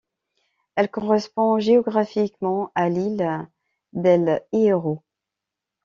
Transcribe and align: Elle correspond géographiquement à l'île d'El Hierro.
Elle 0.75 0.89
correspond 0.89 1.59
géographiquement 1.59 2.71
à 2.73 2.89
l'île 2.89 3.47
d'El 3.93 4.41
Hierro. 4.51 5.03